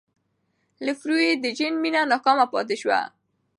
[0.85, 2.99] لفروی د جین مینه ناکام پاتې شوه.